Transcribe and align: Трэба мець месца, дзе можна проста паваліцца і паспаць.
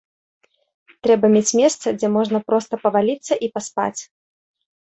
Трэба 1.07 1.25
мець 1.35 1.55
месца, 1.59 1.87
дзе 1.97 2.09
можна 2.17 2.39
проста 2.49 2.73
паваліцца 2.87 3.33
і 3.47 3.51
паспаць. 3.59 3.99